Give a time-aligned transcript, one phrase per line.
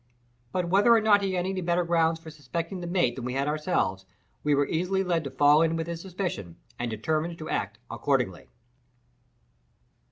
[0.51, 3.35] But whether or not he had any better grounds for suspecting the mate than we
[3.35, 4.07] had ourselves,
[4.43, 8.47] we were easily led to fall in with his suspicion, and determined to act accordingly.